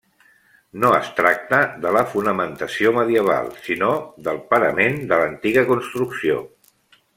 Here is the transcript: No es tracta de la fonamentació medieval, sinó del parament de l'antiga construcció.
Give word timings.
No 0.83 0.87
es 0.99 1.11
tracta 1.19 1.59
de 1.83 1.91
la 1.97 2.01
fonamentació 2.13 2.95
medieval, 2.97 3.53
sinó 3.67 3.91
del 4.29 4.41
parament 4.55 4.99
de 5.13 5.21
l'antiga 5.23 5.67
construcció. 5.71 6.45